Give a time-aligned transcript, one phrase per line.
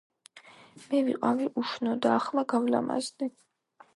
[0.85, 3.31] მე ვიყავი უშნო და ახლა გავლამაზდი